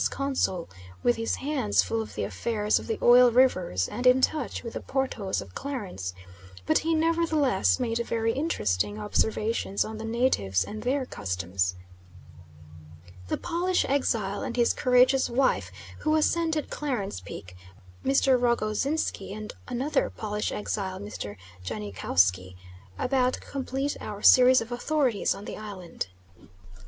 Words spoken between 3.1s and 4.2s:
Rivers and in